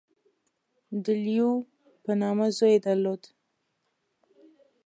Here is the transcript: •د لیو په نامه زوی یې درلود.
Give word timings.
•د 1.03 1.07
لیو 1.25 1.51
په 2.03 2.11
نامه 2.21 2.45
زوی 2.57 2.71
یې 2.75 2.79
درلود. 2.85 3.21